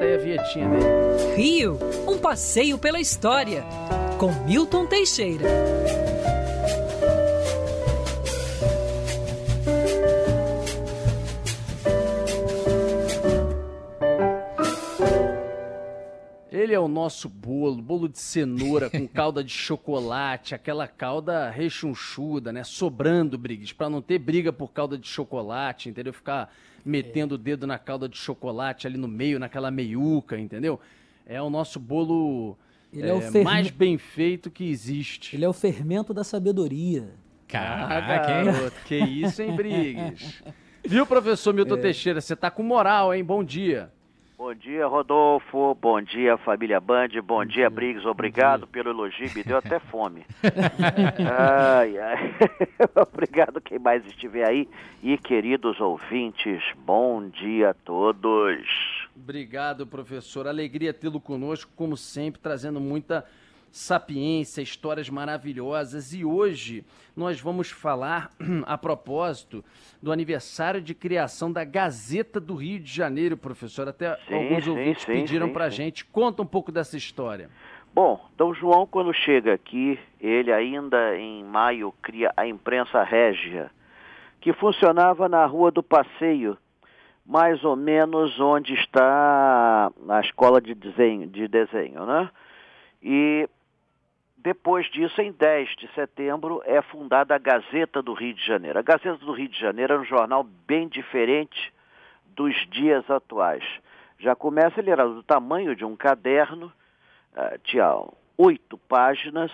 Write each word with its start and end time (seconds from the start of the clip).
Aí 0.00 0.14
a 0.14 0.18
vietinha 0.18 0.68
dele. 0.68 1.34
Rio, 1.36 1.78
um 2.06 2.18
passeio 2.18 2.78
pela 2.78 3.00
história, 3.00 3.64
com 4.18 4.32
Milton 4.44 4.86
Teixeira. 4.86 5.46
O 16.86 16.88
nosso 16.88 17.28
bolo, 17.28 17.82
bolo 17.82 18.08
de 18.08 18.18
cenoura 18.18 18.88
com 18.88 19.06
calda 19.08 19.44
de 19.44 19.52
chocolate, 19.52 20.54
aquela 20.54 20.88
calda 20.88 21.50
rechonchuda, 21.50 22.52
né? 22.52 22.64
Sobrando, 22.64 23.36
Briggs, 23.36 23.74
para 23.74 23.90
não 23.90 24.00
ter 24.00 24.18
briga 24.18 24.52
por 24.52 24.72
calda 24.72 24.96
de 24.96 25.06
chocolate, 25.06 25.88
entendeu? 25.88 26.12
Ficar 26.12 26.52
metendo 26.84 27.34
o 27.34 27.38
dedo 27.38 27.66
na 27.66 27.78
calda 27.78 28.08
de 28.08 28.16
chocolate 28.16 28.86
ali 28.86 28.96
no 28.96 29.08
meio, 29.08 29.38
naquela 29.38 29.70
meiuca, 29.70 30.38
entendeu? 30.38 30.80
É 31.26 31.42
o 31.42 31.50
nosso 31.50 31.78
bolo 31.80 32.56
Ele 32.92 33.08
é 33.08 33.12
o 33.12 33.18
é, 33.18 33.20
ferme- 33.22 33.44
mais 33.44 33.70
bem 33.70 33.98
feito 33.98 34.50
que 34.50 34.64
existe. 34.70 35.34
Ele 35.36 35.44
é 35.44 35.48
o 35.48 35.52
fermento 35.52 36.14
da 36.14 36.22
sabedoria. 36.24 37.08
Ah, 37.52 38.00
garoto, 38.00 38.76
que 38.86 38.96
isso, 38.96 39.40
hein, 39.42 39.54
Briggs? 39.54 40.42
Viu, 40.84 41.06
professor 41.06 41.52
Milton 41.52 41.76
Teixeira? 41.78 42.20
Você 42.20 42.36
tá 42.36 42.50
com 42.50 42.62
moral, 42.62 43.12
hein? 43.14 43.24
Bom 43.24 43.42
dia. 43.42 43.90
Bom 44.38 44.52
dia, 44.52 44.86
Rodolfo. 44.86 45.74
Bom 45.80 46.02
dia, 46.02 46.36
família 46.36 46.78
Band. 46.78 47.08
Bom 47.24 47.42
dia, 47.42 47.70
Briggs. 47.70 48.06
Obrigado 48.06 48.66
pelo 48.66 48.90
elogio. 48.90 49.30
Me 49.34 49.42
deu 49.42 49.56
até 49.56 49.78
fome. 49.78 50.26
ai, 51.26 51.98
ai. 51.98 52.34
Obrigado 52.94 53.62
quem 53.62 53.78
mais 53.78 54.04
estiver 54.04 54.46
aí. 54.46 54.68
E 55.02 55.16
queridos 55.16 55.80
ouvintes, 55.80 56.62
bom 56.84 57.26
dia 57.30 57.70
a 57.70 57.74
todos. 57.74 59.08
Obrigado, 59.16 59.86
professor. 59.86 60.46
Alegria 60.46 60.92
tê-lo 60.92 61.18
conosco, 61.18 61.72
como 61.74 61.96
sempre, 61.96 62.38
trazendo 62.38 62.78
muita 62.78 63.24
sapiência, 63.76 64.62
histórias 64.62 65.10
maravilhosas. 65.10 66.14
E 66.14 66.24
hoje 66.24 66.84
nós 67.14 67.40
vamos 67.40 67.70
falar, 67.70 68.30
a 68.66 68.78
propósito, 68.78 69.62
do 70.02 70.10
aniversário 70.10 70.80
de 70.80 70.94
criação 70.94 71.52
da 71.52 71.62
Gazeta 71.62 72.40
do 72.40 72.54
Rio 72.54 72.80
de 72.80 72.90
Janeiro, 72.90 73.36
professor. 73.36 73.86
Até 73.86 74.16
Sim, 74.26 74.34
alguns 74.34 74.64
sim, 74.64 74.70
ouvintes 74.70 75.04
sim, 75.04 75.12
pediram 75.12 75.52
pra 75.52 75.70
sim. 75.70 75.76
gente. 75.76 76.04
Conta 76.06 76.42
um 76.42 76.46
pouco 76.46 76.72
dessa 76.72 76.96
história. 76.96 77.50
Bom, 77.94 78.18
Dom 78.36 78.54
João, 78.54 78.86
quando 78.86 79.12
chega 79.12 79.52
aqui, 79.54 79.98
ele 80.20 80.52
ainda 80.52 81.16
em 81.16 81.44
maio 81.44 81.94
cria 82.02 82.32
a 82.36 82.46
imprensa 82.46 83.02
régia, 83.02 83.70
que 84.40 84.52
funcionava 84.54 85.28
na 85.28 85.44
Rua 85.44 85.70
do 85.70 85.82
Passeio, 85.82 86.56
mais 87.26 87.62
ou 87.62 87.76
menos 87.76 88.38
onde 88.40 88.74
está 88.74 89.90
a 90.08 90.20
escola 90.20 90.60
de 90.60 90.74
desenho, 90.74 91.26
de 91.26 91.48
desenho 91.48 92.06
né? 92.06 92.30
E 93.02 93.48
depois 94.46 94.88
disso, 94.92 95.20
em 95.20 95.32
10 95.32 95.70
de 95.74 95.92
setembro, 95.92 96.62
é 96.64 96.80
fundada 96.80 97.34
a 97.34 97.38
Gazeta 97.38 98.00
do 98.00 98.12
Rio 98.12 98.32
de 98.32 98.46
Janeiro. 98.46 98.78
A 98.78 98.82
Gazeta 98.82 99.16
do 99.16 99.32
Rio 99.32 99.48
de 99.48 99.58
Janeiro 99.58 99.94
era 99.94 100.00
um 100.00 100.04
jornal 100.04 100.44
bem 100.44 100.86
diferente 100.86 101.72
dos 102.28 102.54
dias 102.70 103.10
atuais. 103.10 103.64
Já 104.20 104.36
começa, 104.36 104.78
ele 104.78 104.92
era 104.92 105.04
do 105.04 105.20
tamanho 105.20 105.74
de 105.74 105.84
um 105.84 105.96
caderno, 105.96 106.72
ah, 107.34 107.58
tinha 107.64 107.92
oito 108.38 108.78
páginas, 108.78 109.50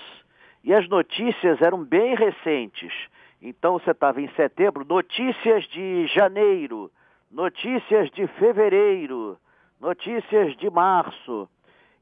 e 0.62 0.74
as 0.74 0.86
notícias 0.90 1.62
eram 1.62 1.82
bem 1.82 2.14
recentes. 2.14 2.92
Então 3.40 3.78
você 3.78 3.92
estava 3.92 4.20
em 4.20 4.28
setembro, 4.34 4.84
notícias 4.84 5.64
de 5.68 6.06
janeiro, 6.08 6.92
notícias 7.30 8.10
de 8.10 8.26
fevereiro, 8.26 9.38
notícias 9.80 10.54
de 10.58 10.68
março. 10.68 11.48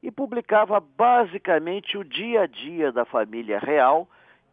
E 0.01 0.09
publicava 0.09 0.79
basicamente 0.79 1.97
o 1.97 2.03
dia 2.03 2.41
a 2.41 2.47
dia 2.47 2.91
da 2.91 3.05
família 3.05 3.59
real 3.59 4.07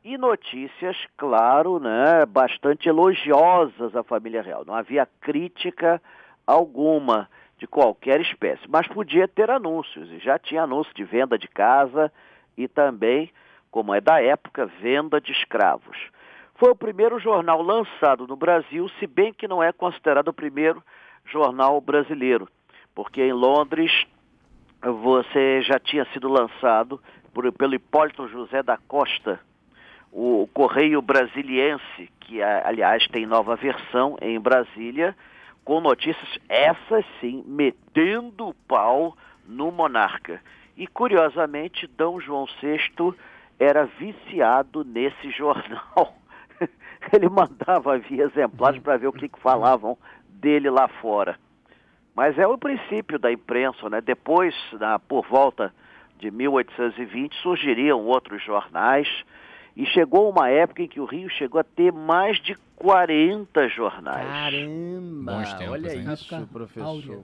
e 0.05 0.16
notícias, 0.18 0.96
claro, 1.16 1.78
né, 1.78 2.24
bastante 2.27 2.89
elogiosas 2.89 3.96
à 3.96 4.02
família 4.02 4.42
real. 4.42 4.64
Não 4.67 4.74
havia 4.74 5.08
crítica 5.20 6.00
alguma 6.46 7.28
de 7.58 7.67
qualquer 7.67 8.20
espécie, 8.20 8.62
mas 8.68 8.86
podia 8.86 9.27
ter 9.27 9.50
anúncios, 9.50 10.11
e 10.12 10.18
já 10.18 10.39
tinha 10.39 10.62
anúncio 10.62 10.95
de 10.95 11.02
venda 11.02 11.36
de 11.36 11.48
casa 11.48 12.12
e 12.56 12.68
também, 12.68 13.30
como 13.70 13.92
é 13.92 14.00
da 14.00 14.23
época, 14.23 14.67
venda 14.67 15.20
de 15.20 15.33
escravos. 15.33 15.96
Foi 16.55 16.70
o 16.70 16.77
primeiro 16.77 17.18
jornal 17.18 17.61
lançado 17.62 18.27
no 18.27 18.36
Brasil, 18.36 18.89
se 18.98 19.06
bem 19.06 19.33
que 19.33 19.48
não 19.48 19.62
é 19.62 19.73
considerado 19.73 20.28
o 20.28 20.33
primeiro 20.33 20.83
jornal 21.24 21.80
brasileiro, 21.80 22.48
porque 22.94 23.23
em 23.23 23.33
Londres 23.33 24.06
você 24.83 25.62
já 25.62 25.78
tinha 25.78 26.05
sido 26.12 26.28
lançado 26.28 27.00
por, 27.33 27.50
pelo 27.52 27.74
Hipólito 27.74 28.28
José 28.28 28.62
da 28.62 28.77
Costa, 28.77 29.40
o 30.12 30.48
Correio 30.52 31.02
Brasiliense, 31.02 32.11
que 32.20 32.42
aliás 32.42 33.06
tem 33.08 33.27
nova 33.27 33.56
versão 33.56 34.17
em 34.20 34.38
Brasília, 34.40 35.17
com 35.64 35.80
notícias, 35.80 36.38
essas 36.48 37.05
sim, 37.20 37.44
metendo 37.46 38.48
o 38.48 38.55
pau 38.55 39.17
no 39.46 39.70
monarca. 39.70 40.40
E 40.77 40.86
curiosamente, 40.86 41.86
Dom 41.86 42.20
João 42.20 42.46
VI 42.62 43.14
era 43.58 43.84
viciado 43.84 44.84
nesse 44.84 45.30
jornal. 45.36 46.14
Ele 47.12 47.28
mandava 47.28 47.98
via 47.98 48.24
exemplares 48.24 48.80
para 48.83 48.96
ver 48.96 49.08
o 49.08 49.12
que, 49.12 49.28
que 49.28 49.40
falavam 49.40 49.96
dele 50.28 50.70
lá 50.70 50.88
fora. 50.88 51.38
Mas 52.18 52.36
é 52.36 52.45
o 52.45 52.58
princípio 52.58 53.17
da 53.17 53.30
imprensa, 53.30 53.89
né? 53.89 54.01
Depois, 54.01 54.52
na- 54.73 54.98
por 54.98 55.24
volta 55.29 55.73
de 56.18 56.33
1820, 56.33 57.36
surgiriam 57.36 58.05
outros 58.06 58.42
jornais 58.42 59.06
e 59.77 59.86
chegou 59.86 60.29
uma 60.29 60.48
época 60.51 60.83
em 60.83 60.89
que 60.89 60.98
o 60.98 61.05
Rio 61.05 61.30
chegou 61.30 61.61
a 61.61 61.62
ter 61.62 61.92
mais 61.92 62.36
de 62.42 62.56
40 62.74 63.68
jornais. 63.68 64.27
Caramba! 64.27 65.33
Bons 65.33 65.55
tempos, 65.55 65.73
olha 65.74 65.95
hein? 65.95 66.12
isso, 66.12 66.46
professor. 66.48 66.86
áurea. 66.89 67.20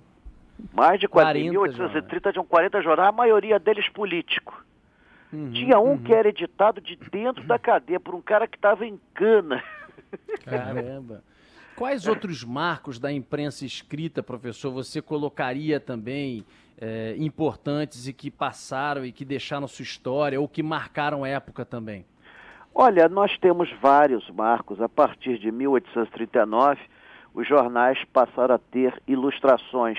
Mais 0.73 1.01
de 1.01 1.09
40. 1.09 1.39
Em 1.41 1.53
40 1.53 1.73
1830 1.73 2.33
tinham 2.33 2.47
40 2.47 2.81
jornais, 2.81 3.09
a 3.09 3.13
maioria 3.13 3.59
deles 3.59 3.89
políticos. 3.89 4.55
Uhum, 5.33 5.51
Tinha 5.51 5.81
um 5.81 5.89
uhum. 5.95 5.99
que 6.05 6.15
era 6.15 6.29
editado 6.29 6.81
de 6.81 6.95
dentro 7.11 7.43
da 7.43 7.59
cadeia 7.59 7.99
por 7.99 8.15
um 8.15 8.23
cara 8.23 8.47
que 8.47 8.57
estava 8.57 8.87
em 8.87 9.01
cana. 9.13 9.61
Caramba. 10.45 11.21
Quais 11.77 12.07
outros 12.07 12.45
marcos 12.45 13.01
da 13.01 13.13
imprensa 13.13 13.67
escrita, 13.67 14.23
professor, 14.23 14.71
você 14.71 15.03
colocaria 15.03 15.81
também 15.81 16.45
eh, 16.81 17.17
importantes 17.19 18.07
e 18.07 18.13
que 18.13 18.31
passaram 18.31 19.05
e 19.05 19.11
que 19.11 19.25
deixaram 19.25 19.67
sua 19.67 19.83
história 19.83 20.41
ou 20.41 20.47
que 20.47 20.63
marcaram 20.63 21.27
época 21.27 21.65
também? 21.65 22.07
Olha, 22.73 23.09
nós 23.09 23.37
temos 23.39 23.69
vários 23.81 24.29
marcos. 24.31 24.81
A 24.81 24.89
partir 24.89 25.37
de 25.39 25.51
1839, 25.51 26.81
os 27.35 27.47
jornais 27.47 27.99
passaram 28.13 28.55
a 28.55 28.59
ter 28.59 29.01
ilustrações. 29.09 29.99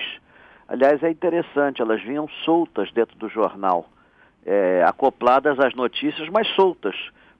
Aliás, 0.66 1.02
é 1.02 1.10
interessante, 1.10 1.82
elas 1.82 2.02
vinham 2.02 2.26
soltas 2.46 2.90
dentro 2.90 3.16
do 3.18 3.28
jornal, 3.28 3.86
é, 4.46 4.82
acopladas 4.82 5.60
às 5.60 5.74
notícias, 5.74 6.28
mas 6.30 6.48
soltas. 6.54 6.96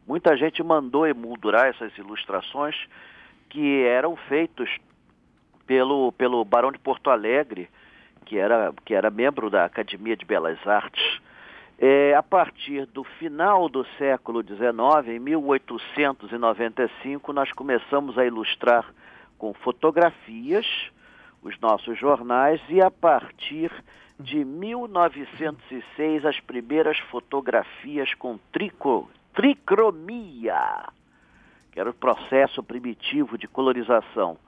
Muita 0.07 0.37
gente 0.37 0.63
mandou 0.63 1.07
emoldurar 1.07 1.67
essas 1.69 1.97
ilustrações 1.97 2.77
que 3.49 3.85
eram 3.85 4.17
feitos 4.17 4.69
pelo, 5.67 6.13
pelo 6.13 6.45
Barão 6.45 6.71
de 6.71 6.79
Porto 6.79 7.11
Alegre, 7.11 7.69
que 8.25 8.39
era, 8.39 8.73
que 8.85 8.95
era 8.95 9.11
membro 9.11 9.51
da 9.51 9.65
Academia 9.65 10.17
de 10.17 10.25
Belas 10.25 10.65
Artes. 10.67 11.21
É, 11.79 12.15
a 12.15 12.23
partir 12.23 12.87
do 12.87 13.05
final 13.05 13.69
do 13.69 13.85
século 13.99 14.43
XIX, 14.43 15.09
em 15.09 15.19
1895, 15.19 17.35
nós 17.35 17.53
começamos 17.53 18.17
a 18.17 18.25
ilustrar 18.25 18.87
com 19.37 19.53
fotografias 19.53 20.67
os 21.43 21.61
nossos 21.61 21.99
jornais 21.99 22.63
e 22.69 22.81
a 22.81 22.91
partir 22.91 23.71
de 24.19 24.43
1906 24.43 26.25
as 26.25 26.41
primeiras 26.41 26.99
fotografias 26.99 28.15
com 28.15 28.39
trico, 28.51 29.11
tricromia, 29.35 30.89
que 31.77 31.81
era 31.81 31.91
o 31.91 31.95
processo 31.95 32.63
primitivo 32.63 33.37
de 33.37 33.47
colorização. 33.47 34.39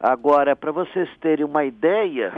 Agora, 0.00 0.56
para 0.56 0.72
vocês 0.72 1.08
terem 1.20 1.44
uma 1.44 1.64
ideia, 1.64 2.32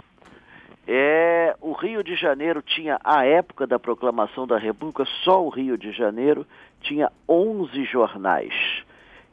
é, 0.87 1.57
o 1.63 1.73
Rio 1.73 2.05
de 2.05 2.15
Janeiro 2.15 2.61
tinha, 2.61 3.01
à 3.03 3.25
época 3.25 3.67
da 3.67 3.79
proclamação 3.79 4.47
da 4.47 4.59
República, 4.59 5.07
só 5.25 5.43
o 5.43 5.49
Rio 5.49 5.79
de 5.79 5.93
Janeiro 5.93 6.47
tinha 6.83 7.11
11 7.27 7.83
jornais. 7.85 8.53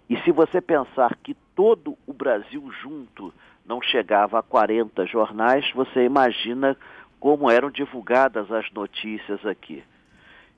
E 0.09 0.15
se 0.21 0.31
você 0.31 0.61
pensar 0.61 1.13
que 1.21 1.33
todo 1.53 1.97
o 2.07 2.13
Brasil 2.13 2.65
junto 2.81 3.33
não 3.65 3.81
chegava 3.81 4.39
a 4.39 4.43
40 4.43 5.05
jornais, 5.07 5.69
você 5.73 6.05
imagina 6.05 6.77
como 7.19 7.51
eram 7.51 7.69
divulgadas 7.69 8.49
as 8.49 8.71
notícias 8.71 9.45
aqui. 9.45 9.83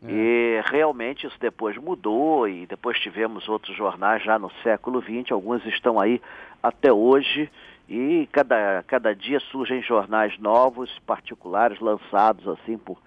E 0.03 0.61
realmente 0.65 1.25
isso 1.25 1.37
depois 1.39 1.75
mudou 1.77 2.47
e 2.47 2.67
depois 2.67 2.99
tivemos 2.99 3.49
outros 3.49 3.75
jornais 3.75 4.23
já 4.23 4.37
no 4.37 4.51
século 4.61 5.01
XX, 5.01 5.31
alguns 5.31 5.65
estão 5.65 5.99
aí 5.99 6.21
até 6.61 6.93
hoje 6.93 7.49
E 7.89 8.27
cada, 8.31 8.83
cada 8.85 9.15
dia 9.15 9.39
surgem 9.39 9.81
jornais 9.81 10.37
novos, 10.37 10.91
particulares, 11.05 11.79
lançados 11.79 12.45
assim 12.47 12.77
por, 12.77 13.01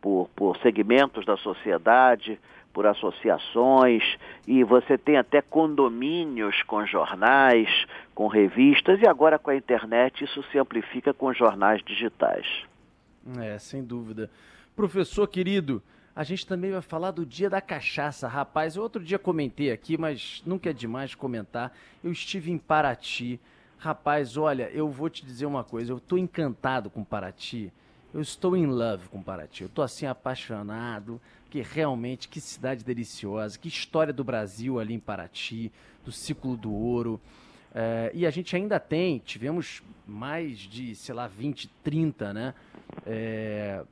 por, 0.00 0.28
por 0.36 0.56
segmentos 0.58 1.24
da 1.24 1.36
sociedade, 1.38 2.38
por 2.72 2.86
associações, 2.86 4.02
e 4.46 4.62
você 4.62 4.98
tem 4.98 5.16
até 5.16 5.40
condomínios 5.40 6.62
com 6.64 6.84
jornais, 6.84 7.86
com 8.14 8.26
revistas, 8.26 9.00
e 9.00 9.08
agora 9.08 9.38
com 9.38 9.50
a 9.50 9.56
internet 9.56 10.22
isso 10.22 10.42
se 10.52 10.58
amplifica 10.58 11.14
com 11.14 11.32
jornais 11.32 11.82
digitais. 11.82 12.46
É, 13.38 13.58
sem 13.58 13.82
dúvida. 13.82 14.30
Professor 14.76 15.26
querido, 15.26 15.82
a 16.16 16.24
gente 16.24 16.46
também 16.46 16.72
vai 16.72 16.80
falar 16.80 17.10
do 17.10 17.26
dia 17.26 17.50
da 17.50 17.60
cachaça. 17.60 18.26
Rapaz, 18.26 18.74
eu 18.74 18.82
outro 18.82 19.04
dia 19.04 19.18
comentei 19.18 19.70
aqui, 19.70 19.98
mas 19.98 20.42
nunca 20.46 20.70
é 20.70 20.72
demais 20.72 21.14
comentar. 21.14 21.76
Eu 22.02 22.10
estive 22.10 22.50
em 22.50 22.56
Paraty. 22.56 23.38
Rapaz, 23.76 24.38
olha, 24.38 24.70
eu 24.72 24.88
vou 24.88 25.10
te 25.10 25.26
dizer 25.26 25.44
uma 25.44 25.62
coisa, 25.62 25.92
eu 25.92 25.98
estou 25.98 26.16
encantado 26.16 26.88
com 26.88 27.04
Paraty. 27.04 27.70
Eu 28.14 28.22
estou 28.22 28.56
in 28.56 28.64
love 28.64 29.10
com 29.10 29.22
Paraty. 29.22 29.64
Eu 29.64 29.66
estou 29.66 29.84
assim 29.84 30.06
apaixonado, 30.06 31.20
que 31.50 31.60
realmente 31.60 32.28
que 32.28 32.40
cidade 32.40 32.82
deliciosa, 32.82 33.58
que 33.58 33.68
história 33.68 34.10
do 34.12 34.24
Brasil 34.24 34.80
ali 34.80 34.94
em 34.94 34.98
Paraty, 34.98 35.70
do 36.02 36.10
ciclo 36.10 36.56
do 36.56 36.72
ouro. 36.72 37.20
É, 37.74 38.10
e 38.14 38.24
a 38.24 38.30
gente 38.30 38.56
ainda 38.56 38.80
tem, 38.80 39.18
tivemos 39.18 39.82
mais 40.06 40.60
de, 40.60 40.94
sei 40.94 41.14
lá, 41.14 41.28
20, 41.28 41.68
30, 41.84 42.32
né? 42.32 42.54
É, 43.04 43.84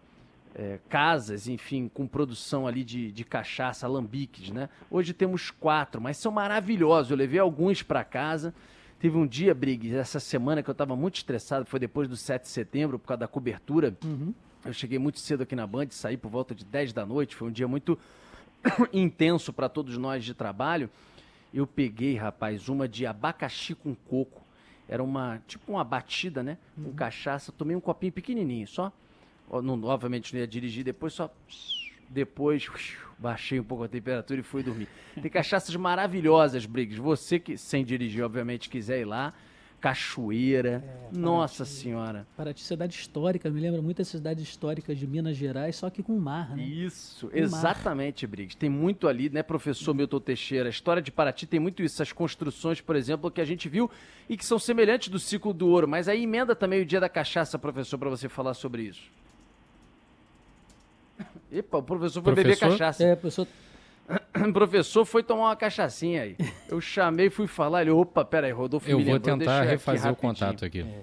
é, 0.55 0.79
casas, 0.89 1.49
enfim, 1.49 1.91
com 1.93 2.07
produção 2.07 2.67
ali 2.67 2.85
de, 2.85 3.11
de 3.11 3.25
cachaça, 3.25 3.87
alambiques, 3.87 4.51
né? 4.51 4.69
Hoje 4.91 5.13
temos 5.13 5.51
quatro, 5.51 6.01
mas 6.01 6.17
são 6.17 6.31
maravilhosos. 6.31 7.11
Eu 7.11 7.17
levei 7.17 7.41
alguns 7.41 7.83
para 7.83 8.05
casa. 8.05 8.55
Teve 9.01 9.17
um 9.17 9.27
dia, 9.27 9.53
Briggs, 9.55 9.95
essa 9.95 10.21
semana 10.21 10.63
que 10.63 10.71
eu 10.71 10.73
estava 10.73 10.95
muito 10.95 11.17
estressado, 11.17 11.67
foi 11.67 11.81
depois 11.81 12.09
do 12.09 12.17
7 12.17 12.43
de 12.43 12.49
setembro, 12.49 12.99
por 12.99 13.09
causa 13.09 13.21
da 13.21 13.29
cobertura. 13.29 13.97
Uhum. 14.05 14.33
Eu 14.65 14.73
cheguei 14.73 14.99
muito 14.99 15.19
cedo 15.19 15.43
aqui 15.43 15.57
na 15.57 15.67
Band, 15.67 15.89
saí 15.91 16.17
por 16.17 16.31
volta 16.31 16.55
de 16.55 16.65
10 16.65 16.93
da 16.93 17.05
noite, 17.05 17.35
foi 17.35 17.49
um 17.49 17.53
dia 17.53 17.69
muito 17.69 17.99
intenso 18.93 19.53
para 19.53 19.69
todos 19.69 19.99
nós 19.99 20.25
de 20.25 20.33
trabalho. 20.33 20.89
Eu 21.53 21.67
peguei, 21.67 22.17
rapaz, 22.17 22.69
uma 22.69 22.89
de 22.89 23.05
abacaxi 23.05 23.75
com 23.75 23.95
coco. 23.95 24.43
Era 24.89 25.03
uma, 25.03 25.43
tipo 25.47 25.73
uma 25.73 25.85
batida, 25.85 26.43
né? 26.43 26.59
Com 26.77 26.91
uhum. 26.91 26.95
cachaça. 26.95 27.53
Tomei 27.53 27.77
um 27.77 27.81
copinho 27.81 28.13
pequenininho, 28.13 28.67
só. 28.67 28.93
Não, 29.51 29.83
obviamente 29.85 30.33
não 30.33 30.41
ia 30.41 30.47
dirigir, 30.47 30.85
depois 30.85 31.13
só 31.13 31.33
depois 32.09 32.69
baixei 33.19 33.59
um 33.59 33.65
pouco 33.65 33.85
a 33.85 33.89
temperatura 33.89 34.41
e 34.41 34.43
fui 34.43 34.63
dormir. 34.63 34.89
Tem 35.21 35.31
cachaças 35.31 35.75
maravilhosas, 35.77 36.67
Briggs. 36.67 37.01
Você 37.01 37.39
que, 37.39 37.57
sem 37.57 37.85
dirigir, 37.85 38.25
obviamente, 38.25 38.69
quiser 38.69 39.01
ir 39.01 39.05
lá. 39.05 39.33
Cachoeira. 39.81 40.83
É, 41.13 41.19
Nossa 41.19 41.59
Paraty, 41.59 41.77
Senhora. 41.77 42.27
Paraty, 42.35 42.63
cidade 42.63 42.95
histórica, 42.95 43.51
me 43.51 43.61
lembra 43.61 43.83
muitas 43.83 44.09
cidades 44.09 44.43
históricas 44.43 44.97
de 44.97 45.07
Minas 45.07 45.37
Gerais, 45.37 45.77
só 45.77 45.91
que 45.91 46.03
com 46.03 46.19
mar, 46.19 46.57
né? 46.57 46.65
Isso, 46.65 47.29
com 47.29 47.37
exatamente, 47.37 48.25
mar. 48.25 48.31
Briggs. 48.31 48.57
Tem 48.57 48.71
muito 48.71 49.07
ali, 49.07 49.29
né, 49.29 49.43
professor 49.43 49.93
Milton 49.93 50.21
Teixeira? 50.21 50.71
A 50.71 50.71
história 50.71 51.03
de 51.03 51.13
Paraty 51.13 51.47
tem 51.47 51.61
muito 51.61 51.83
isso, 51.83 51.97
essas 51.97 52.15
construções, 52.15 52.81
por 52.81 52.97
exemplo, 52.97 53.31
que 53.31 53.43
a 53.43 53.45
gente 53.45 53.69
viu 53.69 53.91
e 54.27 54.39
que 54.39 54.47
são 54.47 54.59
semelhantes 54.59 55.09
do 55.09 55.19
ciclo 55.19 55.53
do 55.53 55.69
ouro. 55.69 55.87
Mas 55.87 56.09
aí 56.09 56.23
emenda 56.23 56.57
também 56.57 56.81
o 56.81 56.87
dia 56.87 56.99
da 56.99 57.09
cachaça, 57.11 57.59
professor, 57.59 57.99
para 57.99 58.09
você 58.09 58.27
falar 58.27 58.55
sobre 58.55 58.85
isso. 58.85 59.03
Epa, 61.55 61.79
o 61.79 61.83
professor 61.83 62.23
foi 62.23 62.35
professor? 62.35 62.67
beber 62.67 62.79
cachaça. 62.79 63.05
É, 63.05 63.15
professor. 63.15 63.47
o 64.49 64.53
professor 64.53 65.05
foi 65.05 65.23
tomar 65.23 65.45
uma 65.45 65.57
cachaçinha 65.57 66.23
aí. 66.23 66.37
Eu 66.69 66.81
chamei, 66.81 67.31
fui 67.31 67.47
falar, 67.47 67.83
ele, 67.83 67.91
opa, 67.91 68.25
peraí, 68.25 68.51
Rodolfo 68.51 68.91
Eu 68.91 69.03
vou 69.03 69.21
tentar 69.21 69.63
refazer 69.63 70.11
o 70.11 70.17
contato 70.17 70.65
aqui. 70.65 70.81
É. 70.81 71.03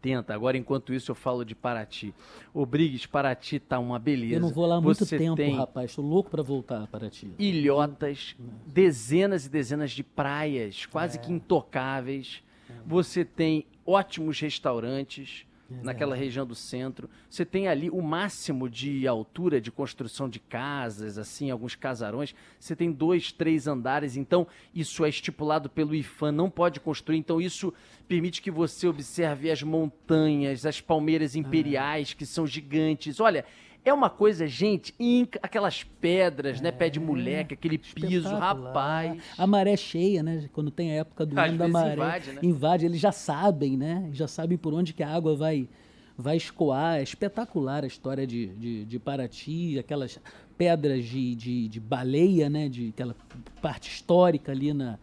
Tenta. 0.00 0.32
Agora, 0.32 0.56
enquanto 0.56 0.94
isso, 0.94 1.10
eu 1.10 1.14
falo 1.14 1.44
de 1.44 1.54
Paraty. 1.54 2.14
O 2.54 2.64
Briggs, 2.64 3.06
Paraty 3.06 3.58
tá 3.58 3.78
uma 3.78 3.98
beleza. 3.98 4.36
Eu 4.36 4.40
não 4.40 4.48
vou 4.48 4.64
lá 4.64 4.76
há 4.76 4.80
muito 4.80 5.04
tempo, 5.04 5.36
tem 5.36 5.54
rapaz. 5.54 5.90
Estou 5.90 6.04
louco 6.04 6.30
para 6.30 6.42
voltar 6.42 6.84
a 6.84 6.86
Paraty. 6.86 7.30
Ilhotas, 7.38 8.34
dezenas 8.66 9.44
e 9.44 9.50
dezenas 9.50 9.90
de 9.90 10.02
praias, 10.02 10.86
quase 10.86 11.18
é. 11.18 11.20
que 11.20 11.30
intocáveis. 11.30 12.42
É. 12.68 12.72
Você 12.86 13.24
tem 13.26 13.66
ótimos 13.84 14.40
restaurantes 14.40 15.44
naquela 15.82 16.16
região 16.16 16.44
do 16.44 16.54
centro. 16.54 17.08
Você 17.28 17.44
tem 17.44 17.68
ali 17.68 17.88
o 17.88 18.02
máximo 18.02 18.68
de 18.68 19.06
altura 19.06 19.60
de 19.60 19.70
construção 19.70 20.28
de 20.28 20.40
casas, 20.40 21.16
assim, 21.16 21.50
alguns 21.50 21.74
casarões. 21.74 22.34
Você 22.58 22.74
tem 22.74 22.90
dois, 22.90 23.30
três 23.32 23.66
andares, 23.66 24.16
então 24.16 24.46
isso 24.74 25.04
é 25.04 25.08
estipulado 25.08 25.70
pelo 25.70 25.94
IFAM, 25.94 26.32
não 26.32 26.50
pode 26.50 26.80
construir. 26.80 27.18
Então 27.18 27.40
isso 27.40 27.72
permite 28.08 28.42
que 28.42 28.50
você 28.50 28.88
observe 28.88 29.50
as 29.50 29.62
montanhas, 29.62 30.66
as 30.66 30.80
palmeiras 30.80 31.36
imperiais, 31.36 32.10
ah. 32.12 32.18
que 32.18 32.26
são 32.26 32.46
gigantes. 32.46 33.20
Olha, 33.20 33.44
é 33.84 33.92
uma 33.92 34.10
coisa, 34.10 34.46
gente, 34.46 34.94
inca, 34.98 35.38
aquelas 35.42 35.82
pedras, 35.82 36.58
é, 36.58 36.64
né? 36.64 36.72
Pé 36.72 36.90
de 36.90 36.98
é, 36.98 37.02
moleque, 37.02 37.54
aquele 37.54 37.78
piso, 37.78 38.28
rapaz. 38.28 39.22
A 39.38 39.46
maré 39.46 39.76
cheia, 39.76 40.22
né? 40.22 40.48
Quando 40.52 40.70
tem 40.70 40.92
a 40.92 40.94
época 40.96 41.24
do 41.24 41.38
ano 41.38 41.58
da 41.58 41.68
maré. 41.68 41.94
Invade, 41.94 42.32
né? 42.32 42.40
invade, 42.42 42.86
eles 42.86 43.00
já 43.00 43.12
sabem, 43.12 43.76
né? 43.76 44.08
Já 44.12 44.28
sabem 44.28 44.58
por 44.58 44.74
onde 44.74 44.92
que 44.92 45.02
a 45.02 45.08
água 45.08 45.34
vai, 45.34 45.68
vai 46.16 46.36
escoar. 46.36 46.98
É 46.98 47.02
espetacular 47.02 47.84
a 47.84 47.86
história 47.86 48.26
de, 48.26 48.48
de, 48.48 48.84
de 48.84 48.98
Paraty, 48.98 49.78
aquelas 49.78 50.20
pedras 50.58 51.04
de, 51.04 51.34
de, 51.34 51.68
de 51.68 51.80
baleia, 51.80 52.50
né? 52.50 52.68
De 52.68 52.90
aquela 52.90 53.16
parte 53.62 53.88
histórica 53.88 54.52
ali 54.52 54.74
na, 54.74 54.98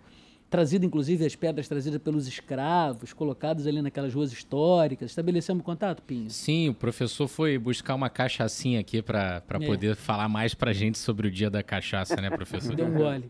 trazido 0.50 0.86
inclusive 0.86 1.26
as 1.26 1.36
pedras 1.36 1.68
trazidas 1.68 2.02
pelos 2.02 2.28
escravos, 2.28 3.14
colocadas 3.14 3.68
ali 3.68 3.82
naquelas 3.82 4.14
ruas 4.14 4.32
históricas. 4.32 5.12
Estabelecemos 5.12 5.64
contato, 5.64 6.02
Pinho? 6.02 6.30
Sim, 6.30 6.70
o 6.70 6.74
professor 6.74 7.28
foi 7.28 7.58
buscar 7.58 7.96
uma 7.96 8.10
cachaçinha 8.10 8.80
aqui 8.80 9.02
para 9.02 9.44
é. 9.50 9.66
poder 9.66 9.96
falar 9.96 10.30
mais 10.30 10.54
para 10.54 10.74
gente 10.74 10.98
sobre 10.98 11.28
o 11.28 11.32
dia 11.32 11.50
da 11.50 11.62
cachaça, 11.62 12.20
né, 12.22 12.30
professor? 12.30 12.76
Deu 12.76 12.86
um 12.86 12.94
gole. 12.94 13.30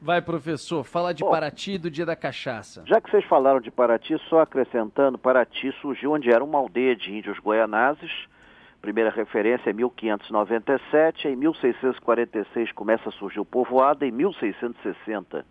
Vai, 0.00 0.20
professor, 0.20 0.84
fala 0.84 1.14
de 1.14 1.22
Bom, 1.22 1.30
Paraty 1.30 1.78
do 1.78 1.90
dia 1.90 2.04
da 2.04 2.14
cachaça. 2.14 2.82
Já 2.84 3.00
que 3.00 3.10
vocês 3.10 3.24
falaram 3.24 3.58
de 3.58 3.70
Paraty, 3.70 4.18
só 4.28 4.40
acrescentando, 4.40 5.16
Paraty 5.16 5.72
surgiu 5.80 6.12
onde 6.12 6.30
era 6.30 6.44
uma 6.44 6.58
aldeia 6.58 6.94
de 6.94 7.10
índios 7.10 7.38
goianazes. 7.38 8.10
Primeira 8.82 9.08
referência 9.08 9.70
é 9.70 9.72
1597, 9.72 11.28
em 11.28 11.36
1646 11.36 12.70
começa 12.72 13.08
a 13.08 13.12
surgir 13.12 13.40
o 13.40 13.46
povoado, 13.46 14.04
em 14.04 14.10
1660 14.10 15.46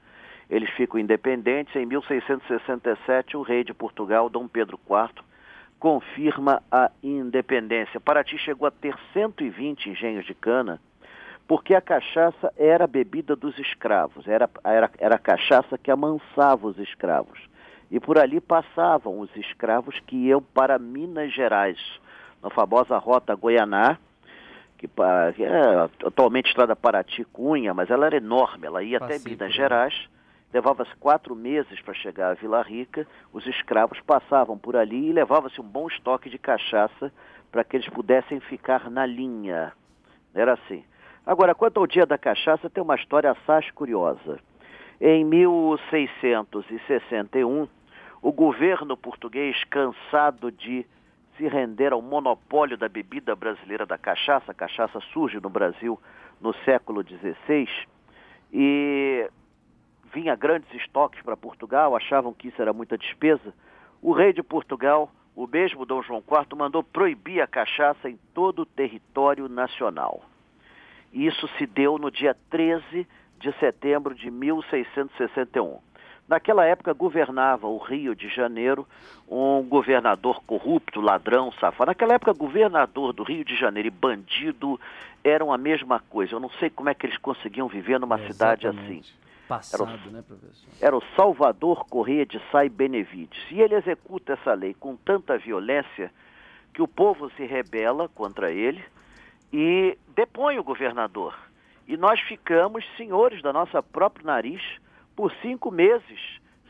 eles 0.53 0.69
ficam 0.69 1.00
independentes. 1.00 1.75
Em 1.75 1.85
1667, 1.85 3.35
o 3.35 3.41
rei 3.41 3.63
de 3.63 3.73
Portugal, 3.73 4.29
Dom 4.29 4.47
Pedro 4.47 4.79
IV, 4.88 5.23
confirma 5.79 6.61
a 6.71 6.91
independência. 7.01 8.00
Paraty 8.00 8.38
chegou 8.38 8.67
a 8.67 8.71
ter 8.71 8.95
120 9.13 9.89
engenhos 9.89 10.25
de 10.25 10.36
cana, 10.36 10.79
porque 11.48 11.74
a 11.74 11.81
cachaça 11.81 12.53
era 12.55 12.83
a 12.83 12.88
bebida 12.88 13.36
dos 13.36 13.57
escravos, 13.57 14.27
era, 14.27 14.48
era, 14.63 14.91
era 15.00 15.15
a 15.15 15.19
cachaça 15.19 15.75
que 15.75 15.89
amansava 15.89 16.67
os 16.67 16.77
escravos. 16.77 17.39
E 17.89 18.00
por 18.00 18.19
ali 18.19 18.39
passavam 18.39 19.19
os 19.19 19.36
escravos 19.36 20.00
que 20.05 20.15
iam 20.15 20.41
para 20.41 20.77
Minas 20.77 21.33
Gerais, 21.33 21.79
na 22.43 22.51
famosa 22.51 22.98
rota 23.00 23.33
Goianá, 23.33 23.98
que, 24.77 24.88
é 24.88 26.05
atualmente 26.05 26.50
estrada 26.50 26.75
Paraty-Cunha, 26.75 27.74
mas 27.74 27.89
ela 27.89 28.05
era 28.05 28.17
enorme, 28.17 28.67
ela 28.67 28.83
ia 28.83 28.98
até 28.98 29.17
Minas 29.17 29.53
Gerais 29.53 30.13
levava-se 30.53 30.95
quatro 30.98 31.36
meses 31.36 31.81
para 31.81 31.95
chegar 31.95 32.31
à 32.31 32.33
Vila 32.36 32.62
Rica, 32.62 33.07
os 33.33 33.48
escravos 33.48 34.00
passavam 34.01 34.55
por 34.57 34.75
ali 34.75 35.10
e 35.10 35.13
levava-se 35.13 35.60
um 35.60 35.63
bom 35.63 35.88
estoque 35.88 36.29
de 36.29 36.38
cachaça 36.38 37.12
para 37.51 37.63
que 37.63 37.75
eles 37.75 37.89
pudessem 37.89 38.39
ficar 38.39 38.88
na 38.89 39.03
linha. 39.05 39.74
Era 40.33 40.53
assim. 40.53 40.86
Agora, 41.25 41.55
quanto 41.55 41.79
ao 41.79 41.88
dia 41.88 42.05
da 42.05 42.17
cachaça, 42.17 42.69
tem 42.69 42.83
uma 42.83 42.95
história 42.95 43.31
assaz 43.31 43.72
curiosa. 43.72 44.39
Em 45.01 45.25
1661, 45.25 47.67
o 48.22 48.31
governo 48.31 48.95
português, 48.95 49.63
cansado 49.65 50.51
de 50.51 50.86
se 51.36 51.48
render 51.48 51.93
ao 51.93 52.01
monopólio 52.01 52.77
da 52.77 52.88
bebida 52.88 53.36
brasileira 53.36 53.86
da 53.86 53.98
cachaça, 53.98 54.53
cachaça 54.53 55.00
surge 55.12 55.39
no 55.39 55.50
Brasil 55.50 56.00
no 56.39 56.53
século 56.63 57.03
XVI, 57.03 57.67
e 58.51 59.27
vinha 60.13 60.36
grandes 60.36 60.72
estoques 60.75 61.22
para 61.22 61.36
Portugal, 61.36 61.96
achavam 61.96 62.34
que 62.34 62.50
isso 62.50 62.62
era 62.62 62.72
muita 62.72 62.98
despesa. 62.98 63.53
O 64.01 64.13
rei 64.13 64.32
de 64.32 64.43
Portugal, 64.43 65.12
o 65.36 65.48
mesmo 65.48 65.86
Dom 65.86 66.03
João 66.03 66.20
IV, 66.20 66.55
mandou 66.55 66.84
proibir 66.84 67.41
a 67.41 67.48
cachaça 67.48 68.10
em 68.10 68.20
todo 68.34 68.62
o 68.62 68.65
território 68.65 69.50
nacional. 69.50 70.24
Isso 71.12 71.48
se 71.58 71.65
deu 71.65 71.98
no 71.98 72.12
dia 72.12 72.36
13 72.50 73.08
de 73.39 73.51
setembro 73.60 74.13
de 74.15 74.29
1661. 74.29 75.79
Naquela 76.27 76.65
época 76.65 76.93
governava 76.93 77.67
o 77.67 77.77
Rio 77.77 78.15
de 78.15 78.29
Janeiro 78.29 78.88
um 79.29 79.62
governador 79.62 80.41
corrupto, 80.46 81.01
ladrão, 81.01 81.51
safado. 81.53 81.89
Naquela 81.89 82.13
época, 82.13 82.32
governador 82.34 83.12
do 83.13 83.24
Rio 83.24 83.43
de 83.43 83.55
Janeiro 83.55 83.88
e 83.88 83.91
bandido 83.91 84.79
eram 85.24 85.51
a 85.51 85.58
mesma 85.58 86.00
coisa. 86.00 86.34
Eu 86.34 86.39
não 86.39 86.50
sei 86.51 86.70
como 86.70 86.89
é 86.89 86.93
que 86.93 87.05
eles 87.05 87.17
conseguiam 87.17 87.67
viver 87.67 88.00
numa 88.00 88.20
é, 88.20 88.27
cidade 88.27 88.67
assim. 88.67 89.01
Passado, 89.57 89.83
era 89.83 90.07
o, 90.07 90.12
né, 90.12 90.22
professor? 90.22 90.69
Era 90.81 90.98
o 90.98 91.03
Salvador 91.15 91.86
Corrêa 91.86 92.25
de 92.25 92.41
Sai 92.51 92.69
Benevides. 92.69 93.39
E 93.51 93.62
ele 93.62 93.75
executa 93.75 94.33
essa 94.33 94.53
lei 94.53 94.74
com 94.74 94.95
tanta 94.95 95.38
violência 95.38 96.12
que 96.74 96.81
o 96.81 96.88
povo 96.88 97.29
se 97.31 97.45
rebela 97.45 98.10
contra 98.10 98.51
ele 98.51 98.83
e 99.51 99.98
depõe 100.15 100.57
o 100.57 100.63
governador. 100.63 101.38
E 101.88 101.95
nós 101.95 102.19
ficamos 102.22 102.83
senhores 102.98 103.41
da 103.41 103.53
nossa 103.53 103.83
própria 103.83 104.25
nariz 104.25 104.62
por 105.15 105.31
cinco 105.41 105.69
meses 105.69 106.19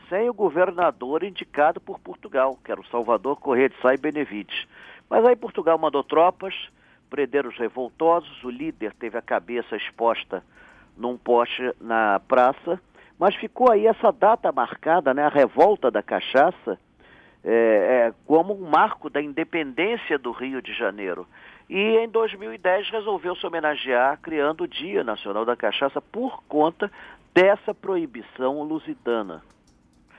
sem 0.08 0.28
o 0.28 0.34
governador 0.34 1.24
indicado 1.24 1.80
por 1.80 1.98
Portugal, 1.98 2.58
que 2.62 2.70
era 2.70 2.80
o 2.80 2.86
Salvador 2.86 3.40
Corrêa 3.40 3.70
de 3.70 3.80
Sá 3.80 3.94
e 3.94 3.96
Benevides. 3.96 4.66
Mas 5.08 5.24
aí 5.24 5.34
Portugal 5.34 5.78
mandou 5.78 6.04
tropas, 6.04 6.54
prenderam 7.08 7.48
os 7.48 7.56
revoltosos, 7.56 8.42
o 8.44 8.50
líder 8.50 8.92
teve 8.94 9.16
a 9.16 9.22
cabeça 9.22 9.76
exposta 9.76 10.44
num 10.96 11.16
poste 11.16 11.62
na 11.80 12.20
praça, 12.20 12.80
mas 13.18 13.34
ficou 13.36 13.70
aí 13.70 13.86
essa 13.86 14.10
data 14.10 14.50
marcada, 14.52 15.14
né, 15.14 15.24
a 15.24 15.28
revolta 15.28 15.90
da 15.90 16.02
cachaça, 16.02 16.78
é, 17.44 17.52
é, 18.08 18.12
como 18.26 18.54
um 18.54 18.68
marco 18.68 19.10
da 19.10 19.20
independência 19.20 20.18
do 20.18 20.32
Rio 20.32 20.62
de 20.62 20.72
Janeiro. 20.72 21.26
E 21.68 21.78
em 21.78 22.08
2010 22.08 22.90
resolveu 22.90 23.36
se 23.36 23.46
homenagear 23.46 24.18
criando 24.20 24.64
o 24.64 24.68
Dia 24.68 25.04
Nacional 25.04 25.44
da 25.44 25.56
Cachaça 25.56 26.00
por 26.00 26.42
conta 26.44 26.90
dessa 27.34 27.74
proibição 27.74 28.62
lusitana. 28.62 29.42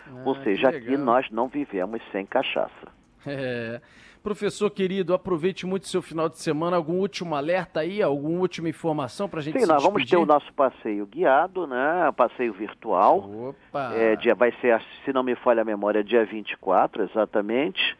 Ah, 0.07 0.21
Ou 0.25 0.35
seja, 0.43 0.69
aqui 0.69 0.97
nós 0.97 1.29
não 1.31 1.47
vivemos 1.47 2.01
sem 2.11 2.25
cachaça. 2.25 2.93
É. 3.27 3.81
Professor 4.25 4.71
querido, 4.71 5.13
aproveite 5.13 5.67
muito 5.67 5.87
seu 5.87 6.01
final 6.01 6.27
de 6.27 6.39
semana. 6.39 6.75
Algum 6.75 6.95
último 6.95 7.35
alerta 7.35 7.81
aí, 7.81 8.01
alguma 8.01 8.39
última 8.39 8.67
informação 8.67 9.29
para 9.29 9.39
a 9.39 9.43
gente 9.43 9.59
Sim, 9.59 9.67
nós 9.67 9.83
vamos 9.83 10.03
ter 10.09 10.17
o 10.17 10.25
nosso 10.25 10.51
passeio 10.51 11.05
guiado, 11.05 11.67
né? 11.67 12.11
Passeio 12.17 12.51
virtual. 12.51 13.19
Opa! 13.49 13.93
É, 13.93 14.15
dia, 14.15 14.33
vai 14.33 14.51
ser, 14.59 14.81
se 15.03 15.13
não 15.13 15.21
me 15.21 15.35
falha 15.35 15.61
a 15.61 15.63
memória, 15.63 16.03
dia 16.03 16.25
24, 16.25 17.03
exatamente. 17.03 17.95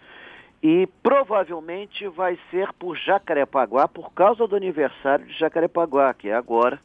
E 0.63 0.89
provavelmente 1.03 2.07
vai 2.07 2.39
ser 2.49 2.73
por 2.73 2.97
Jacarepaguá, 2.97 3.87
por 3.87 4.11
causa 4.11 4.47
do 4.47 4.55
aniversário 4.55 5.27
de 5.27 5.37
Jacarepaguá, 5.37 6.11
que 6.11 6.29
é 6.29 6.33
agora 6.33 6.79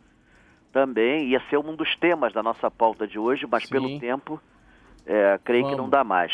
também. 0.71 1.29
Ia 1.29 1.41
ser 1.49 1.57
um 1.57 1.75
dos 1.75 1.97
temas 1.97 2.35
da 2.35 2.43
nossa 2.43 2.71
pauta 2.71 3.09
de 3.09 3.19
hoje, 3.19 3.47
mas 3.51 3.63
Sim. 3.63 3.71
pelo 3.71 3.99
tempo, 3.99 4.39
é, 5.07 5.41
creio 5.43 5.63
vamos. 5.63 5.77
que 5.77 5.83
não 5.83 5.89
dá 5.89 6.05
mais. 6.05 6.31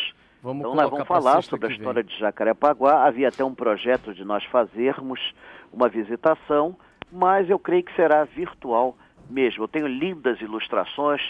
Vamos 0.47 0.61
então 0.61 0.77
nós 0.77 0.89
vamos 0.89 1.09
falar 1.09 1.43
sobre 1.43 1.67
a 1.67 1.71
história 1.73 2.05
de 2.05 2.17
Jacarepaguá. 2.17 3.05
Havia 3.05 3.27
até 3.27 3.45
um 3.45 3.53
projeto 3.53 4.15
de 4.15 4.25
nós 4.25 4.45
fazermos 4.45 5.35
uma 5.73 5.89
visitação, 5.89 6.77
mas 7.11 7.51
eu 7.51 7.59
creio 7.59 7.83
que 7.83 7.93
será 7.97 8.23
virtual 8.23 8.97
mesmo. 9.29 9.65
Eu 9.65 9.67
tenho 9.67 9.89
lindas 9.89 10.41
ilustrações 10.41 11.21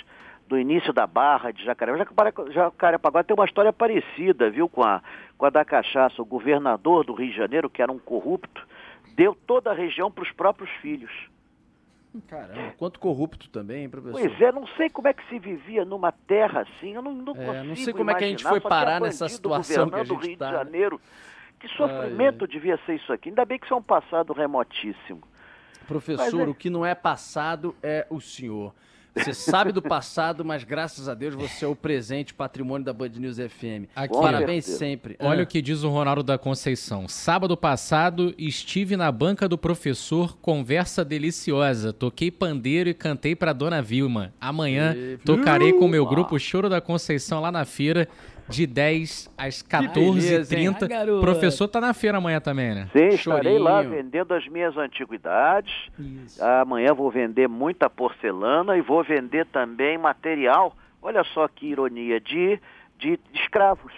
do 0.46 0.58
início 0.58 0.92
da 0.92 1.06
Barra 1.06 1.50
de 1.50 1.64
Jacarepaguá. 1.64 2.52
Jacarepaguá 2.52 3.24
tem 3.24 3.34
uma 3.34 3.46
história 3.46 3.72
parecida, 3.72 4.50
viu, 4.50 4.68
com 4.68 4.82
a, 4.82 5.00
com 5.38 5.46
a 5.46 5.50
da 5.50 5.64
cachaça. 5.64 6.20
O 6.20 6.26
governador 6.26 7.02
do 7.02 7.14
Rio 7.14 7.30
de 7.30 7.36
Janeiro, 7.38 7.70
que 7.70 7.80
era 7.80 7.90
um 7.90 7.98
corrupto, 7.98 8.68
deu 9.14 9.34
toda 9.46 9.70
a 9.70 9.74
região 9.74 10.10
para 10.10 10.24
os 10.24 10.32
próprios 10.32 10.70
filhos. 10.82 11.10
Caramba, 12.20 12.74
quanto 12.76 12.98
corrupto 12.98 13.48
também, 13.50 13.88
professor? 13.88 14.20
Pois 14.20 14.40
é, 14.40 14.52
não 14.52 14.66
sei 14.68 14.88
como 14.90 15.08
é 15.08 15.12
que 15.12 15.26
se 15.28 15.38
vivia 15.38 15.84
numa 15.84 16.12
terra 16.12 16.62
assim, 16.62 16.94
eu 16.94 17.02
não, 17.02 17.12
não 17.12 17.32
é, 17.34 17.46
consigo 17.46 17.64
Não 17.64 17.76
sei 17.76 17.92
como 17.92 18.10
imaginar, 18.10 18.16
é 18.16 18.18
que 18.18 18.24
a 18.24 18.28
gente 18.28 18.42
foi 18.44 18.60
parar 18.60 19.00
nessa 19.00 19.28
situação 19.28 19.88
que 19.88 19.94
a 19.94 20.04
gente 20.04 20.08
do 20.08 20.14
Rio 20.14 20.36
tá, 20.36 20.46
de 20.46 20.52
né? 20.52 20.58
Janeiro. 20.58 21.00
Que 21.58 21.68
sofrimento 21.68 22.44
é. 22.44 22.48
devia 22.48 22.78
ser 22.84 22.96
isso 22.96 23.12
aqui. 23.12 23.30
Ainda 23.30 23.44
bem 23.44 23.58
que 23.58 23.64
isso 23.64 23.74
é 23.74 23.76
um 23.76 23.82
passado 23.82 24.32
remotíssimo. 24.32 25.22
Professor, 25.86 26.40
é... 26.40 26.50
o 26.50 26.54
que 26.54 26.68
não 26.68 26.84
é 26.84 26.94
passado 26.94 27.74
é 27.82 28.06
o 28.10 28.20
senhor. 28.20 28.74
Você 29.16 29.32
sabe 29.32 29.72
do 29.72 29.80
passado, 29.80 30.44
mas 30.44 30.62
graças 30.62 31.08
a 31.08 31.14
Deus 31.14 31.34
você 31.34 31.64
é 31.64 31.68
o 31.68 31.74
presente 31.74 32.34
patrimônio 32.34 32.84
da 32.84 32.92
Band 32.92 33.08
News 33.16 33.38
FM. 33.38 33.88
Aqui, 33.96 34.14
Parabéns 34.14 34.66
sempre. 34.66 35.16
Olha 35.18 35.40
ah. 35.40 35.44
o 35.44 35.46
que 35.46 35.62
diz 35.62 35.82
o 35.82 35.88
Ronaldo 35.88 36.22
da 36.22 36.36
Conceição. 36.36 37.08
Sábado 37.08 37.56
passado 37.56 38.34
estive 38.36 38.94
na 38.96 39.10
banca 39.10 39.48
do 39.48 39.56
professor, 39.56 40.36
conversa 40.36 41.04
deliciosa. 41.04 41.92
Toquei 41.92 42.30
pandeiro 42.30 42.90
e 42.90 42.94
cantei 42.94 43.34
para 43.34 43.54
Dona 43.54 43.80
Vilma. 43.80 44.34
Amanhã 44.38 44.94
e... 44.94 45.16
tocarei 45.18 45.72
com 45.72 45.86
o 45.86 45.88
meu 45.88 46.04
grupo 46.04 46.38
Choro 46.38 46.68
da 46.68 46.80
Conceição 46.80 47.40
lá 47.40 47.50
na 47.50 47.64
feira 47.64 48.06
de 48.48 48.66
10 48.66 49.30
às 49.36 49.62
14h30. 49.62 50.84
Ah, 50.84 51.20
professor 51.20 51.68
tá 51.68 51.80
na 51.80 51.92
feira 51.92 52.18
amanhã 52.18 52.40
também, 52.40 52.74
né? 52.74 52.88
Sim, 52.92 53.08
estarei 53.08 53.58
lá 53.58 53.82
vendendo 53.82 54.32
as 54.34 54.46
minhas 54.48 54.76
antiguidades. 54.76 55.72
Isso. 55.98 56.42
Amanhã 56.44 56.94
vou 56.94 57.10
vender 57.10 57.48
muita 57.48 57.90
porcelana 57.90 58.76
e 58.76 58.80
vou 58.80 59.02
vender 59.02 59.46
também 59.46 59.98
material, 59.98 60.74
olha 61.02 61.24
só 61.24 61.48
que 61.48 61.66
ironia, 61.66 62.20
de, 62.20 62.60
de, 62.98 63.18
de 63.32 63.40
escravos. 63.40 63.92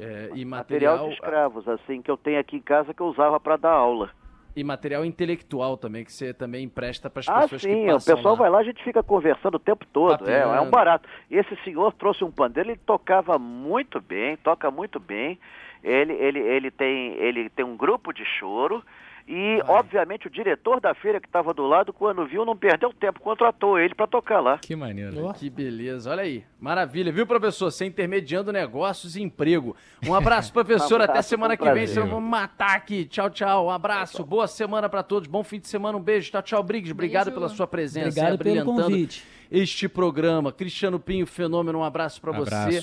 É, 0.00 0.30
e 0.34 0.44
material... 0.44 0.94
material 0.94 1.08
de 1.08 1.14
escravos, 1.14 1.68
assim, 1.68 2.00
que 2.00 2.10
eu 2.10 2.16
tenho 2.16 2.38
aqui 2.38 2.56
em 2.56 2.62
casa 2.62 2.94
que 2.94 3.00
eu 3.00 3.06
usava 3.06 3.40
para 3.40 3.56
dar 3.56 3.72
aula. 3.72 4.10
E 4.58 4.64
material 4.64 5.04
intelectual 5.04 5.76
também, 5.76 6.04
que 6.04 6.12
você 6.12 6.34
também 6.34 6.64
empresta 6.64 7.08
para 7.08 7.20
as 7.20 7.28
ah, 7.28 7.40
pessoas 7.42 7.62
sim, 7.62 7.68
que 7.68 7.92
passam 7.92 8.14
o 8.14 8.16
pessoal 8.16 8.34
lá. 8.34 8.40
vai 8.40 8.50
lá, 8.50 8.58
a 8.58 8.64
gente 8.64 8.82
fica 8.82 9.04
conversando 9.04 9.54
o 9.54 9.60
tempo 9.60 9.86
todo, 9.92 10.28
é, 10.28 10.40
é, 10.40 10.60
um 10.60 10.68
barato. 10.68 11.08
Esse 11.30 11.54
senhor 11.62 11.92
trouxe 11.92 12.24
um 12.24 12.30
pandeiro, 12.32 12.70
ele 12.70 12.80
tocava 12.84 13.38
muito 13.38 14.00
bem, 14.00 14.36
toca 14.38 14.68
muito 14.68 14.98
bem, 14.98 15.38
ele, 15.84 16.12
ele, 16.14 16.40
ele, 16.40 16.70
tem, 16.72 17.12
ele 17.18 17.48
tem 17.50 17.64
um 17.64 17.76
grupo 17.76 18.12
de 18.12 18.24
choro, 18.24 18.82
e, 19.28 19.60
Vai. 19.62 19.76
obviamente, 19.76 20.26
o 20.26 20.30
diretor 20.30 20.80
da 20.80 20.94
feira 20.94 21.20
que 21.20 21.26
estava 21.26 21.52
do 21.52 21.66
lado, 21.66 21.92
quando 21.92 22.24
viu, 22.24 22.46
não 22.46 22.56
perdeu 22.56 22.90
tempo, 22.94 23.20
contratou 23.20 23.78
ele 23.78 23.94
para 23.94 24.06
tocar 24.06 24.40
lá. 24.40 24.56
Que 24.56 24.74
maneiro. 24.74 25.26
Oh. 25.26 25.34
Que 25.34 25.50
beleza. 25.50 26.10
Olha 26.10 26.22
aí. 26.22 26.42
Maravilha, 26.58 27.12
viu, 27.12 27.26
professor? 27.26 27.70
Você 27.70 27.84
intermediando 27.84 28.50
negócios 28.50 29.16
e 29.16 29.22
emprego. 29.22 29.76
Um 30.06 30.14
abraço, 30.14 30.50
professor. 30.54 30.92
um 30.98 31.02
abraço, 31.02 31.10
Até 31.10 31.22
semana 31.22 31.58
que 31.58 31.70
vem. 31.72 31.86
Senão 31.86 32.08
vamos 32.08 32.30
matar 32.30 32.74
aqui. 32.74 33.04
Tchau, 33.04 33.28
tchau. 33.28 33.66
Um 33.66 33.70
abraço. 33.70 34.24
Boa 34.24 34.46
semana 34.46 34.88
para 34.88 35.02
todos. 35.02 35.28
Bom 35.28 35.44
fim 35.44 35.60
de 35.60 35.68
semana. 35.68 35.98
Um 35.98 36.02
beijo. 36.02 36.30
Tchau, 36.30 36.40
tchau, 36.40 36.62
Briggs. 36.62 36.90
Obrigado 36.90 37.26
beijo. 37.26 37.38
pela 37.38 37.50
sua 37.50 37.66
presença. 37.66 38.08
Obrigado 38.08 38.38
pelo 38.38 38.64
convite. 38.64 39.26
Este 39.52 39.88
programa. 39.90 40.50
Cristiano 40.52 40.98
Pinho, 40.98 41.26
fenômeno. 41.26 41.80
Um 41.80 41.84
abraço 41.84 42.18
para 42.18 42.32
você. 42.32 42.82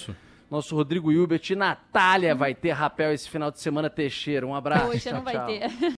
Nosso 0.50 0.76
Rodrigo 0.76 1.12
Hilbert 1.12 1.42
e 1.50 1.56
Natália 1.56 2.36
vai 2.36 2.54
ter 2.54 2.72
rapel 2.72 3.12
esse 3.12 3.30
final 3.30 3.50
de 3.50 3.60
semana 3.60 3.90
Teixeira. 3.90 4.46
Um 4.46 4.54
abraço. 4.54 4.88
Hoje 4.88 5.00
tchau, 5.02 5.14
não 5.14 5.24
vai 5.24 5.34
tchau. 5.34 5.48
ter. 5.48 5.72